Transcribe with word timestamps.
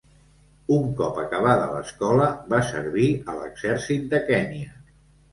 Un 0.75 0.85
cop 0.99 1.17
acabada 1.23 1.67
l'escola, 1.73 2.29
va 2.53 2.61
servir 2.69 3.09
a 3.33 3.35
l'Exèrcit 3.41 4.09
de 4.15 4.23
Kenya. 4.31 4.73